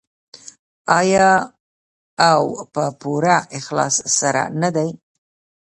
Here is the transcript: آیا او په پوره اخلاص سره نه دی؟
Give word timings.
آیا 0.99 1.31
او 2.31 2.43
په 2.73 2.83
پوره 3.01 3.37
اخلاص 3.59 3.95
سره 4.19 4.43
نه 4.61 4.69
دی؟ 4.75 4.89